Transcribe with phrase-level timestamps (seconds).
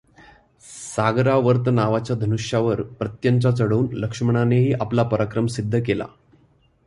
[0.95, 6.05] सागरावर्त नावाच्या धनुष्यावर प्रत्यंचा चढवून लक्ष्मणानेही आपला पराक्रम सिद्ध केला.